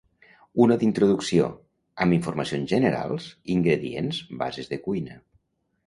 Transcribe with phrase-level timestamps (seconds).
[0.63, 1.49] una d'introducció,
[2.07, 5.25] amb informacions generals, ingredients, bases de cuina